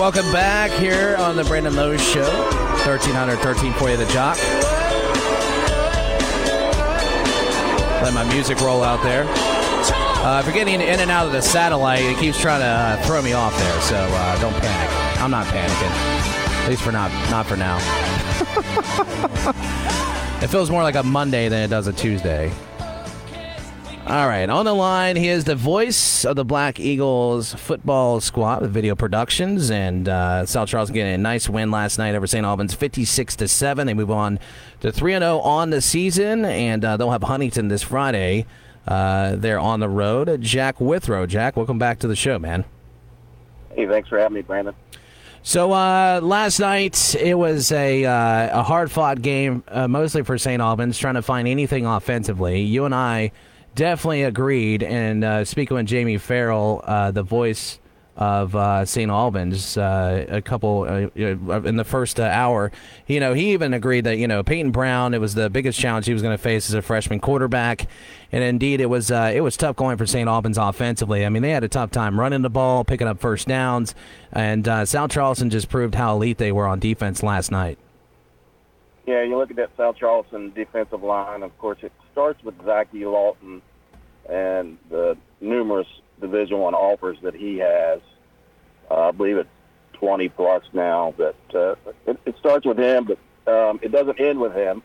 [0.00, 2.26] welcome back here on the Brandon Lowe Show.
[2.86, 4.38] 1300, 1340 The Jock.
[8.02, 9.26] Let my music roll out there.
[9.28, 12.96] Uh, if you're getting in and out of the satellite, it keeps trying to uh,
[13.04, 15.20] throw me off there, so uh, don't panic.
[15.20, 15.90] I'm not panicking.
[16.62, 17.76] At least for not not for now.
[20.42, 22.50] it feels more like a Monday than it does a Tuesday.
[24.10, 28.60] All right, on the line, he is the voice of the Black Eagles football squad
[28.60, 32.44] with Video Productions, and uh, South Charleston getting a nice win last night over St.
[32.44, 33.86] Albans, fifty-six to seven.
[33.86, 34.40] They move on
[34.80, 38.46] to three and zero on the season, and uh, they'll have Huntington this Friday.
[38.84, 40.40] Uh, they're on the road.
[40.42, 42.64] Jack Withrow, Jack, welcome back to the show, man.
[43.76, 44.74] Hey, thanks for having me, Brandon.
[45.44, 50.36] So uh, last night it was a uh, a hard fought game, uh, mostly for
[50.36, 50.60] St.
[50.60, 52.62] Albans, trying to find anything offensively.
[52.62, 53.30] You and I
[53.74, 54.82] definitely agreed.
[54.82, 57.78] And uh, speaking with Jamie Farrell, uh, the voice
[58.16, 59.10] of uh, St.
[59.10, 62.70] Albans, uh, a couple uh, in the first uh, hour,
[63.06, 66.06] you know, he even agreed that you know Peyton Brown, it was the biggest challenge
[66.06, 67.88] he was going to face as a freshman quarterback.
[68.32, 70.28] And indeed, it was it was tough going for St.
[70.28, 71.24] Albans offensively.
[71.24, 73.94] I mean, they had a tough time running the ball, picking up first downs,
[74.32, 77.78] and South Charleston just proved how elite they were on defense last night.
[79.06, 81.42] Yeah, you look at that South Charleston defensive line.
[81.42, 83.62] Of course, it starts with Zachy Lawton
[84.28, 85.88] and the numerous
[86.20, 88.00] Division One offers that he has.
[88.90, 89.48] Uh, I believe it's
[89.94, 91.14] 20 plus now.
[91.16, 93.18] But uh, it, it starts with him, but
[93.52, 94.82] um, it doesn't end with him.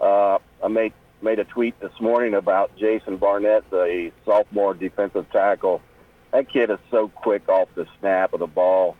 [0.00, 0.92] Uh, I made
[1.22, 5.80] made a tweet this morning about Jason Barnett, the sophomore defensive tackle.
[6.32, 8.96] That kid is so quick off the snap of the ball,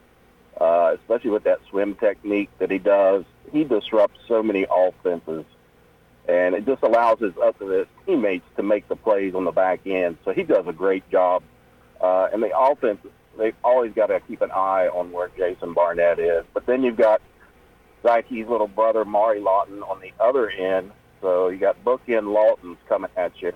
[0.61, 3.25] uh, especially with that swim technique that he does.
[3.51, 5.45] He disrupts so many offenses
[6.29, 10.19] and it just allows his other teammates to make the plays on the back end.
[10.25, 11.43] So he does a great job.
[12.01, 12.99] Uh, and the offense,
[13.39, 16.45] they've always got to keep an eye on where Jason Barnett is.
[16.55, 17.21] But then you've got
[18.05, 20.93] Zyke's little brother, Mari Lawton, on the other end.
[21.21, 23.53] So you got bookend Lawtons coming at you,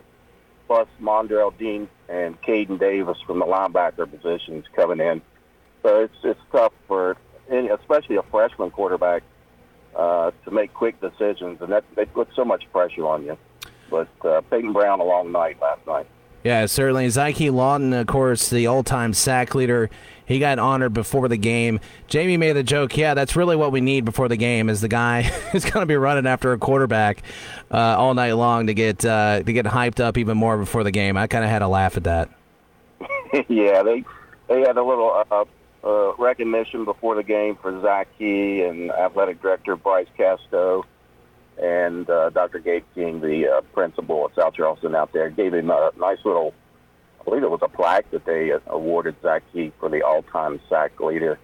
[0.66, 5.20] plus Mondrell Dean and Caden Davis from the linebacker positions coming in.
[5.82, 7.16] So it's it's tough for,
[7.50, 9.24] any, especially a freshman quarterback
[9.96, 13.38] uh, to make quick decisions, and that they put so much pressure on you.
[13.90, 16.06] But uh, Peyton Brown, a long night last night.
[16.44, 17.06] Yeah, certainly.
[17.08, 19.90] Zyke Lawton, of course, the all-time sack leader.
[20.26, 21.80] He got honored before the game.
[22.06, 24.88] Jamie made the joke, yeah, that's really what we need before the game is the
[24.88, 27.22] guy who's going to be running after a quarterback
[27.70, 30.92] uh, all night long to get uh, to get hyped up even more before the
[30.92, 31.16] game.
[31.16, 32.28] I kind of had a laugh at that.
[33.48, 34.04] yeah, they
[34.48, 35.44] they had a little uh,
[35.86, 40.84] uh, recognition before the game for Zachy and athletic director Bryce Casto
[41.62, 42.58] and uh, Dr.
[42.58, 46.52] Gabe King, the uh, principal at South Charleston out there, gave him a nice little,
[47.20, 50.98] I believe it was a plaque that they uh, awarded Zachy for the all-time sack
[51.00, 51.38] leader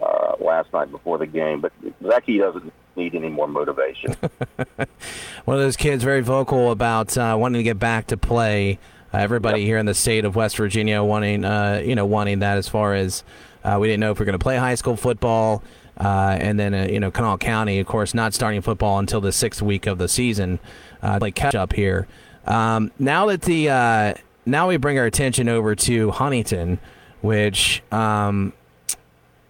[0.00, 1.60] uh, last night before the game.
[1.60, 1.72] But
[2.02, 4.14] Zachy doesn't need any more motivation.
[5.44, 8.78] One of those kids very vocal about uh, wanting to get back to play.
[9.14, 9.66] Uh, everybody yep.
[9.66, 12.94] here in the state of West Virginia wanting, uh, you know, wanting that as far
[12.94, 13.22] as
[13.66, 15.62] uh, we didn't know if we are going to play high school football.
[15.98, 19.32] Uh, and then, uh, you know, Kanawha County, of course, not starting football until the
[19.32, 20.60] sixth week of the season.
[21.02, 22.06] Uh, play catch up here.
[22.46, 26.78] Um, now that the uh, now we bring our attention over to Huntington,
[27.22, 28.52] which um,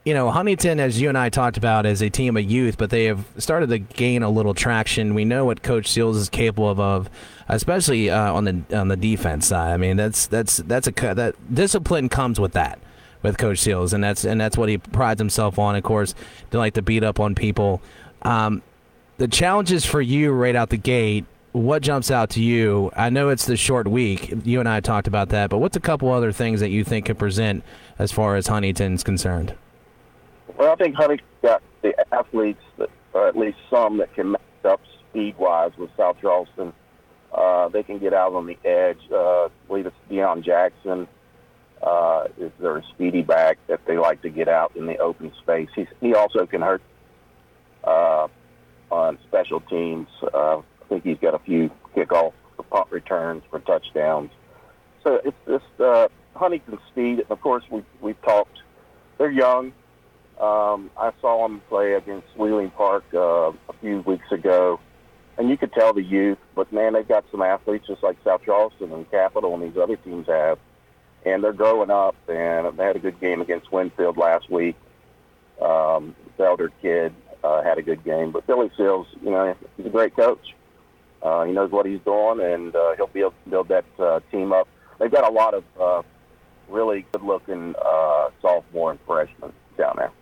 [0.04, 2.90] you know, Huntington, as you and I talked about, is a team of youth, but
[2.90, 5.14] they have started to gain a little traction.
[5.14, 7.10] We know what Coach Seals is capable of, of
[7.48, 9.72] especially uh, on the on the defense side.
[9.72, 12.78] I mean, that's that's that's a that discipline comes with that
[13.26, 15.76] with Coach Seals, and that's and that's what he prides himself on.
[15.76, 16.14] Of course,
[16.50, 17.82] they like to beat up on people.
[18.22, 18.62] Um,
[19.18, 21.24] the challenges for you right out the gate.
[21.52, 22.90] What jumps out to you?
[22.94, 24.32] I know it's the short week.
[24.44, 27.06] You and I talked about that, but what's a couple other things that you think
[27.06, 27.64] could present
[27.98, 29.54] as far as Huntington's concerned?
[30.58, 34.40] Well, I think Huntington's got the athletes that, or at least some that can match
[34.64, 36.74] up speed wise with South Charleston.
[37.32, 39.00] Uh, they can get out on the edge.
[39.10, 41.08] Uh, I believe it's Deion Jackson
[41.82, 45.68] uh, is their speedy back that they like to get out in the open space.
[45.74, 46.82] He's, he also can hurt
[47.84, 48.28] uh,
[48.90, 50.08] on special teams.
[50.22, 52.32] Uh, I think he's got a few kickoff
[52.70, 54.30] punt returns for touchdowns.
[55.02, 57.24] So it's just uh, Huntington speed.
[57.30, 58.58] Of course, we we've talked.
[59.18, 59.72] They're young.
[60.40, 64.80] Um, I saw them play against Wheeling Park uh, a few weeks ago,
[65.38, 66.38] and you could tell the youth.
[66.54, 69.96] But man, they've got some athletes just like South Charleston and Capital and these other
[69.96, 70.58] teams have
[71.26, 72.16] and they're growing up.
[72.28, 74.76] And they had a good game against Winfield last week.
[75.60, 77.12] Um, Felder kid
[77.42, 80.54] uh, had a good game, but Billy Seals, you know, he's a great coach.
[81.22, 84.20] Uh, he knows what he's doing, and uh, he'll be able to build that uh,
[84.30, 84.68] team up.
[84.98, 86.02] They've got a lot of uh,
[86.68, 90.12] really good-looking uh, sophomore and freshmen down there.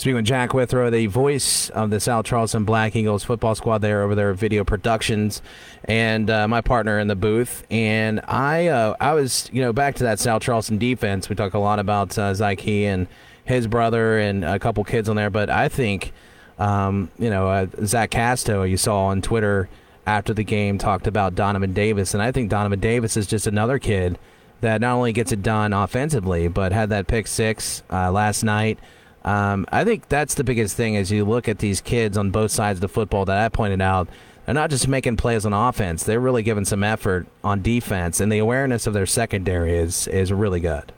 [0.00, 4.02] Speaking with Jack Withrow, the voice of the South Charleston Black Eagles football squad there
[4.02, 5.42] over there, Video Productions,
[5.84, 7.66] and uh, my partner in the booth.
[7.70, 11.28] And I, uh, I was, you know, back to that South Charleston defense.
[11.28, 13.08] We talk a lot about uh, Zyke and
[13.44, 16.14] his brother and a couple kids on there, but I think,
[16.58, 19.68] um, you know, uh, Zach Casto, you saw on Twitter
[20.06, 23.78] after the game, talked about Donovan Davis, and I think Donovan Davis is just another
[23.78, 24.18] kid
[24.62, 28.78] that not only gets it done offensively, but had that pick six uh, last night.
[29.24, 32.50] Um, I think that's the biggest thing as you look at these kids on both
[32.50, 34.08] sides of the football that I pointed out.
[34.46, 38.32] They're not just making plays on offense; they're really giving some effort on defense, and
[38.32, 40.92] the awareness of their secondary is is really good.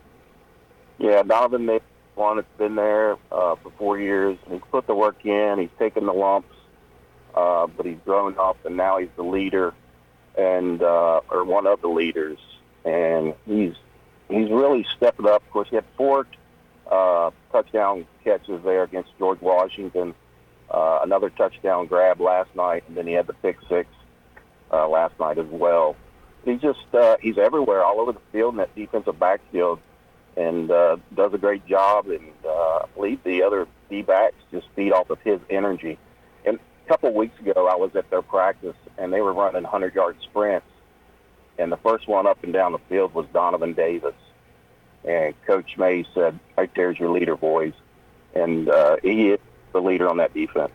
[0.99, 1.83] Yeah, Donovan made
[2.15, 4.39] one that's been there uh, for four years.
[4.49, 5.59] He's put the work in.
[5.59, 6.55] He's taken the lumps,
[7.35, 9.75] uh, but he's grown up, and now he's the leader,
[10.39, 12.39] and uh, or one of the leaders,
[12.85, 13.75] and he's
[14.29, 15.43] he's really stepped up.
[15.43, 16.27] Of course, he had four
[16.91, 20.15] uh, touchdown catches there against George Washington.
[20.71, 23.89] Uh, another touchdown grab last night, and then he had the pick six
[24.73, 25.97] uh, last night as well.
[26.45, 29.81] He's just uh, he's everywhere, all over the field in that defensive backfield,
[30.37, 32.09] and uh, does a great job.
[32.09, 35.99] And uh, I believe the other D backs just feed off of his energy.
[36.45, 39.63] And a couple of weeks ago, I was at their practice, and they were running
[39.63, 40.67] 100 yard sprints,
[41.59, 44.15] and the first one up and down the field was Donovan Davis
[45.05, 47.73] and Coach May said, right there's your leader, boys.
[48.35, 49.41] And uh, he is
[49.73, 50.73] the leader on that defense.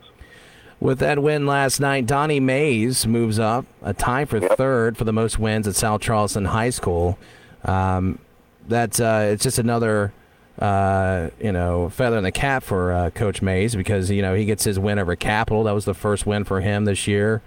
[0.80, 4.56] With that win last night, Donnie Mays moves up a tie for yep.
[4.56, 7.18] third for the most wins at South Charleston High School.
[7.64, 8.20] Um,
[8.68, 10.12] that's uh, it's just another
[10.60, 14.44] uh, you know feather in the cap for uh, Coach Mays because you know he
[14.44, 15.64] gets his win over Capital.
[15.64, 17.42] That was the first win for him this year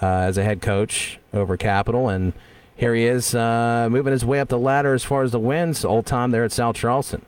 [0.00, 2.32] uh, as a head coach over Capital, and
[2.80, 5.84] here he is uh, moving his way up the ladder as far as the wins.
[5.84, 7.26] Old time there at South Charleston.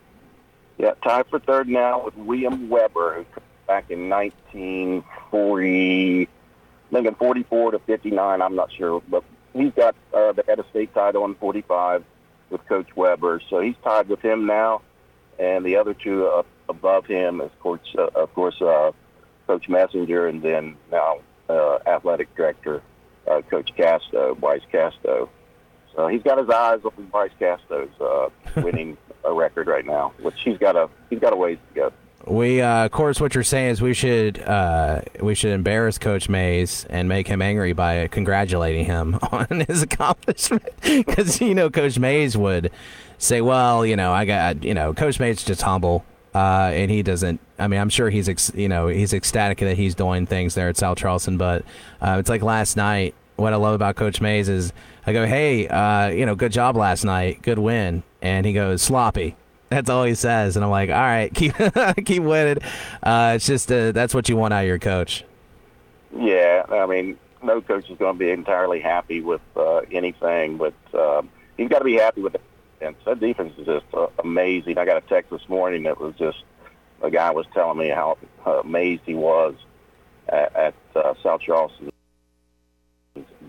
[0.78, 3.26] Yeah, tied for third now with William Weber, who
[3.66, 6.28] back in 1940, I
[6.90, 8.40] think in 44 to 59.
[8.40, 9.22] I'm not sure, but
[9.52, 12.02] he's got uh, the head of state title in 45
[12.48, 14.80] with Coach Weber, so he's tied with him now.
[15.38, 17.76] And the other two above him is, uh,
[18.14, 18.92] of course, uh,
[19.46, 21.18] Coach Messenger, and then now
[21.50, 22.80] uh, athletic director
[23.30, 25.28] uh, Coach Casto, Bryce Casto.
[25.94, 28.28] So he's got his eyes on Bryce Casto's uh,
[28.62, 31.92] winning a record right now, which he's got a he's got a ways to go.
[32.24, 36.28] We, uh, of course, what you're saying is we should uh, we should embarrass Coach
[36.28, 41.98] Mays and make him angry by congratulating him on his accomplishment, because you know Coach
[41.98, 42.70] Mays would
[43.18, 47.02] say, "Well, you know, I got you know, Coach Mays just humble, uh, and he
[47.02, 47.40] doesn't.
[47.58, 50.68] I mean, I'm sure he's ex- you know he's ecstatic that he's doing things there
[50.68, 51.64] at South Charleston, but
[52.00, 53.16] uh, it's like last night.
[53.42, 54.72] What I love about Coach Mays is
[55.04, 58.82] I go, hey, uh, you know, good job last night, good win, and he goes
[58.82, 59.34] sloppy.
[59.68, 61.52] That's all he says, and I'm like, all right, keep
[62.04, 62.62] keep winning.
[63.02, 65.24] Uh, it's just uh, that's what you want out of your coach.
[66.16, 70.74] Yeah, I mean, no coach is going to be entirely happy with uh, anything, but
[70.94, 72.42] um, he's got to be happy with it.
[72.80, 74.78] And that defense is just uh, amazing.
[74.78, 76.44] I got a text this morning that was just
[77.02, 79.56] a guy was telling me how amazed he was
[80.28, 81.91] at, at uh, South Charleston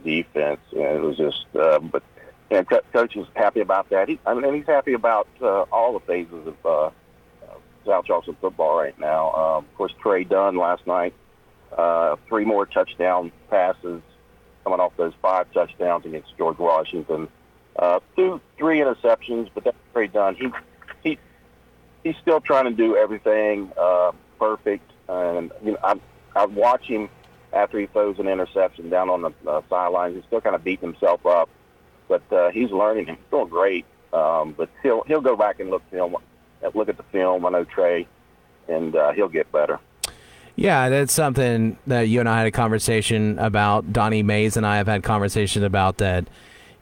[0.03, 1.45] defense, and it was just.
[1.55, 2.03] Uh, but
[2.51, 4.07] and coach is happy about that.
[4.09, 6.89] He, I mean, he's happy about uh, all the phases of uh,
[7.85, 9.31] South Charleston football right now.
[9.35, 11.13] Uh, of course, Trey Dunn last night,
[11.77, 14.01] uh, three more touchdown passes
[14.63, 17.27] coming off those five touchdowns against George Washington.
[17.75, 20.35] Uh, two, three interceptions, but that's Trey Dunn.
[20.35, 20.51] He
[21.03, 21.17] he
[22.03, 25.99] he's still trying to do everything uh, perfect, and you know I
[26.35, 27.09] I watch him
[27.53, 30.15] after he throws an interception down on the uh, sidelines.
[30.15, 31.49] He's still kind of beating himself up,
[32.07, 33.07] but uh, he's learning.
[33.07, 33.85] He's doing great.
[34.13, 36.15] Um, but he'll he'll go back and look film,
[36.75, 37.45] look at the film.
[37.45, 38.07] I know Trey,
[38.67, 39.79] and uh, he'll get better.
[40.55, 43.91] Yeah, that's something that you and I had a conversation about.
[43.91, 46.27] Donnie Mays and I have had conversations about that.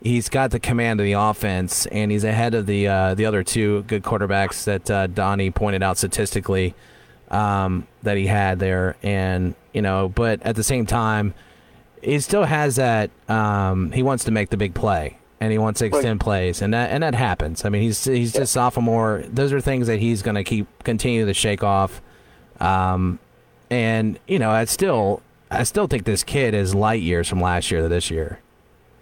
[0.01, 3.43] He's got the command of the offense, and he's ahead of the uh, the other
[3.43, 6.75] two good quarterbacks that uh, Donnie pointed out statistically
[7.31, 11.33] um, that he had there, and you know, but at the same time,
[12.03, 13.09] he still has that.
[13.27, 16.73] Um, he wants to make the big play, and he wants to extend plays, and
[16.73, 17.65] that and that happens.
[17.65, 19.23] I mean, he's he's just sophomore.
[19.27, 22.01] Those are things that he's going to keep continue to shake off.
[22.59, 23.17] Um,
[23.69, 27.71] and you know, I still I still think this kid is light years from last
[27.71, 28.39] year to this year.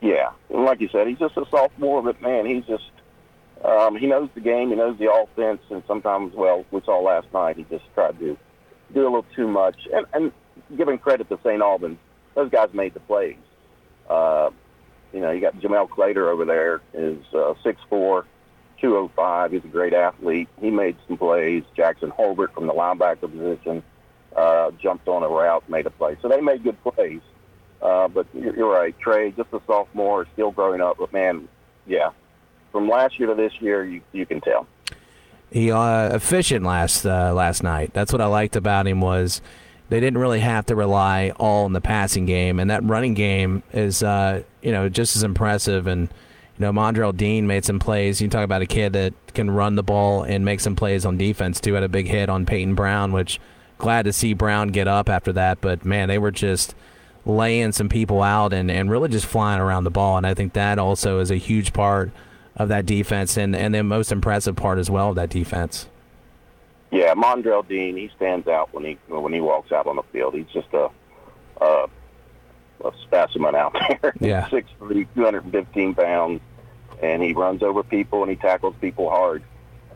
[0.01, 2.85] Yeah, like you said, he's just a sophomore, but man, he's just
[3.63, 7.27] um, he knows the game, he knows the offense, and sometimes, well, we saw last
[7.33, 8.37] night, he just tried to
[8.93, 9.87] do a little too much.
[9.93, 10.31] And, and
[10.77, 11.61] giving credit to St.
[11.61, 11.97] Albans,
[12.35, 13.35] those guys made the plays.
[14.09, 14.49] Uh,
[15.13, 18.23] you know, you got Jamel Clater over there, is uh, 6'4",
[18.79, 19.51] 205.
[19.51, 20.47] He's a great athlete.
[20.61, 21.63] He made some plays.
[21.75, 23.83] Jackson Holbert from the linebacker position
[24.35, 26.17] uh, jumped on a route, made a play.
[26.21, 27.21] So they made good plays.
[27.81, 30.97] Uh, but you're, you're right, Trey, just a sophomore, still growing up.
[30.97, 31.47] But man,
[31.87, 32.11] yeah,
[32.71, 34.67] from last year to this year, you you can tell.
[35.51, 37.91] He uh, efficient last uh, last night.
[37.93, 39.41] That's what I liked about him was
[39.89, 43.63] they didn't really have to rely all on the passing game, and that running game
[43.73, 45.87] is uh, you know just as impressive.
[45.87, 46.09] And
[46.57, 48.21] you know, Mondrell Dean made some plays.
[48.21, 51.17] You talk about a kid that can run the ball and make some plays on
[51.17, 51.73] defense too.
[51.73, 53.39] Had a big hit on Peyton Brown, which
[53.77, 55.61] glad to see Brown get up after that.
[55.61, 56.75] But man, they were just
[57.25, 60.17] laying some people out and, and really just flying around the ball.
[60.17, 62.11] And I think that also is a huge part
[62.55, 65.87] of that defense and, and the most impressive part as well of that defense.
[66.91, 70.33] Yeah, Mondrell Dean, he stands out when he when he walks out on the field.
[70.33, 70.89] He's just a
[71.61, 71.87] a,
[72.83, 74.13] a specimen out there.
[74.19, 76.41] Yeah, six three, two hundred and fifteen pounds,
[77.01, 79.43] and he runs over people and he tackles people hard.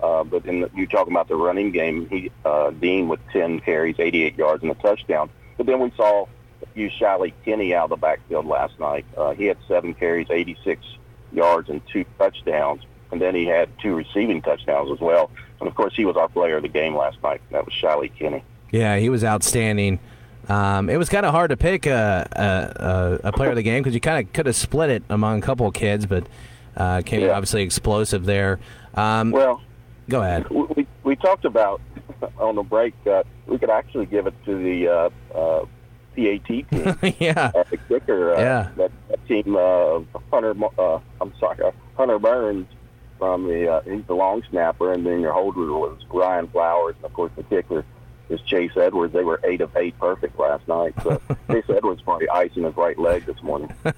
[0.01, 3.59] Uh, but in the, you talk about the running game, he uh, Dean with ten
[3.59, 5.29] carries, eighty eight yards and a touchdown.
[5.57, 6.27] But then we saw
[6.75, 9.05] you Shiley Kenny out of the backfield last night.
[9.17, 10.85] Uh, he had seven carries, eighty six
[11.33, 15.31] yards and two touchdowns, and then he had two receiving touchdowns as well.
[15.59, 17.41] And of course, he was our player of the game last night.
[17.51, 18.43] That was Shiley Kenny.
[18.71, 19.99] Yeah, he was outstanding.
[20.49, 23.81] Um, it was kind of hard to pick a, a, a player of the game
[23.81, 26.27] because you kind of could have split it among a couple of kids, but
[26.75, 27.29] uh, came yeah.
[27.29, 28.59] obviously explosive there.
[28.95, 29.61] Um, well,
[30.09, 30.49] go ahead.
[30.49, 31.81] We, we talked about
[32.37, 34.87] on the break uh, we could actually give it to the
[35.35, 35.65] uh,
[36.15, 36.65] PAT team.
[37.19, 37.51] yeah.
[37.55, 38.35] Uh, the kicker.
[38.35, 38.71] Uh, yeah.
[38.77, 39.99] That, that team, uh,
[40.31, 40.53] Hunter.
[40.77, 42.67] Uh, I'm sorry, uh, Hunter Burns
[43.17, 43.67] from the.
[43.67, 47.31] Uh, he's the long snapper, and then your holder was Ryan Flowers, and of course
[47.35, 47.85] the kicker
[48.29, 49.13] is Chase Edwards.
[49.13, 50.93] They were eight of eight perfect last night.
[51.03, 53.73] So Chase Edwards probably icing his right leg this morning.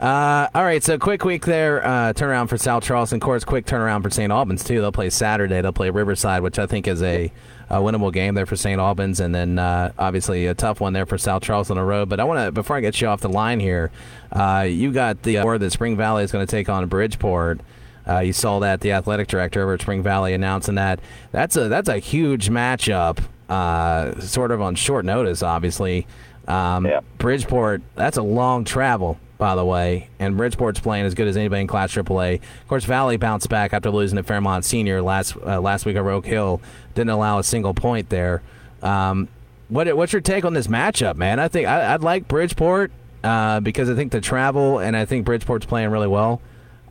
[0.00, 1.84] Uh, all right, so quick week there.
[1.86, 3.18] Uh, turnaround for South Charleston.
[3.18, 4.32] Of course, quick turnaround for St.
[4.32, 4.80] Albans too.
[4.80, 5.60] They'll play Saturday.
[5.60, 7.30] They'll play Riverside, which I think is a,
[7.68, 8.80] a winnable game there for St.
[8.80, 12.08] Albans, and then uh, obviously a tough one there for South Charleston on the road.
[12.08, 13.90] But I want to before I get you off the line here,
[14.32, 17.60] uh, you got the word that Spring Valley is going to take on Bridgeport.
[18.08, 21.00] Uh, you saw that the athletic director over at Spring Valley announcing that.
[21.32, 26.06] That's a that's a huge matchup, uh, sort of on short notice, obviously.
[26.48, 27.00] Um, yeah.
[27.18, 31.62] Bridgeport, that's a long travel by the way, and Bridgeport's playing as good as anybody
[31.62, 32.34] in Class AAA.
[32.34, 36.02] Of course, Valley bounced back after losing to Fairmont Senior last uh, last week at
[36.04, 36.60] Oak Hill.
[36.94, 38.42] Didn't allow a single point there.
[38.82, 39.28] Um,
[39.68, 41.40] what what's your take on this matchup, man?
[41.40, 42.92] I think I, would like Bridgeport
[43.24, 46.42] uh, because I think the travel and I think Bridgeport's playing really well.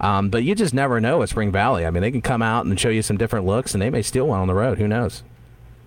[0.01, 1.85] Um, but you just never know at Spring Valley.
[1.85, 4.01] I mean, they can come out and show you some different looks, and they may
[4.01, 4.77] steal one on the road.
[4.77, 5.23] Who knows?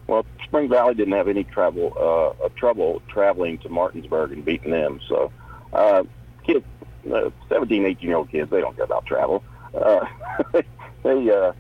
[0.07, 5.01] Well, Spring Valley didn't have any trouble uh, trouble traveling to Martinsburg and beating them,
[5.09, 5.33] so.
[5.73, 6.05] Uh,
[6.47, 6.65] kids,
[7.13, 9.43] uh, 17, 18 year old kids, they don't care about travel.
[9.75, 10.05] Uh,
[11.03, 11.53] they, uh,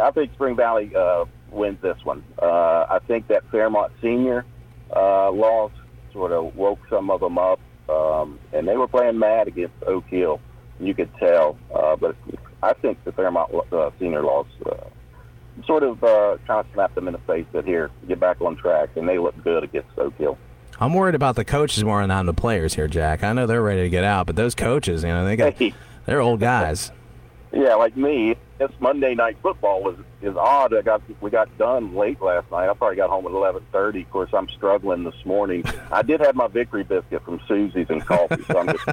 [0.00, 2.22] I think Spring Valley uh, wins this one.
[2.40, 4.44] Uh, I think that Fairmont Senior
[4.94, 5.72] uh, loss
[6.12, 10.06] sort of woke some of them up, um, and they were playing mad against Oak
[10.06, 10.40] Hill.
[10.78, 12.16] You could tell, uh, but
[12.62, 14.74] I think the Fairmont uh, Senior loss uh,
[15.66, 18.56] sort of uh, kind of snapped them in the face that here, get back on
[18.56, 20.38] track, and they look good against Oak Hill.
[20.78, 23.24] I'm worried about the coaches more than the players here, Jack.
[23.24, 25.54] I know they're ready to get out, but those coaches, you know, they got
[26.06, 26.92] they're old guys.
[27.52, 28.36] Yeah, like me.
[28.58, 30.74] This Monday night football was is odd.
[30.74, 32.68] I got we got done late last night.
[32.68, 34.02] I probably got home at eleven thirty.
[34.02, 35.64] Of course, I'm struggling this morning.
[35.92, 38.42] I did have my victory biscuit from Susie's and coffee.
[38.44, 38.88] So I'm just,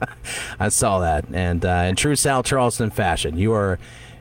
[0.60, 3.78] I saw that, and uh, in true South Charleston fashion, you are.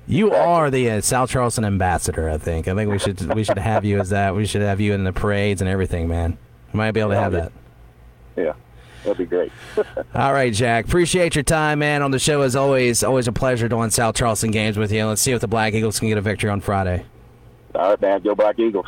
[0.10, 2.30] You are the uh, South Charleston ambassador.
[2.30, 2.70] I think.
[2.70, 4.36] I think we should we should have you as that.
[4.36, 6.38] We should have you in the parades and everything, man.
[6.72, 7.52] We might be able to have that.
[8.38, 8.54] Yeah.
[9.08, 9.54] That'd be great.
[10.16, 10.84] All right, Jack.
[10.86, 13.06] Appreciate your time, man, on the show as always.
[13.06, 15.06] Always a pleasure doing South Charleston games with you.
[15.06, 17.06] Let's see if the Black Eagles can get a victory on Friday.
[17.74, 18.22] All right, man.
[18.22, 18.86] Go Black Eagles.